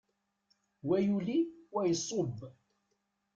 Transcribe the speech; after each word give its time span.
Wa 0.87 0.97
yuli, 1.07 1.37
wa 1.73 1.81
iṣubb. 1.93 2.35